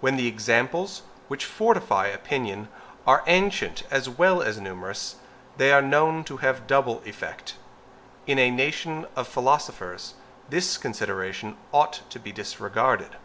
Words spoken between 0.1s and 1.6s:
the examples which